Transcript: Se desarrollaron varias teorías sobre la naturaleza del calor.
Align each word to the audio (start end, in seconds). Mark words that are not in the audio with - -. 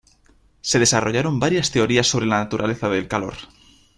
Se 0.61 0.79
desarrollaron 0.79 1.39
varias 1.39 1.69
teorías 1.69 2.07
sobre 2.07 2.25
la 2.25 2.39
naturaleza 2.39 2.89
del 2.89 3.07
calor. 3.07 3.35